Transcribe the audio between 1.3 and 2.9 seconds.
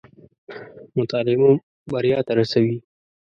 مو بريا ته راسوي